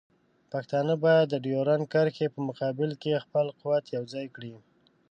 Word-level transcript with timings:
پښتانه 0.51 0.93
باید 1.05 1.25
د 1.29 1.35
ډیورنډ 1.45 1.85
کرښې 1.93 2.27
په 2.35 2.39
مقابل 2.49 2.91
کې 3.01 3.21
خپل 3.25 3.45
قوت 3.59 3.85
یوځای 3.97 4.25
کړي. 4.35 4.53